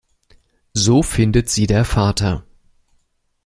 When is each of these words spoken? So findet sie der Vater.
So 0.73 1.03
findet 1.03 1.47
sie 1.49 1.67
der 1.67 1.85
Vater. 1.85 2.43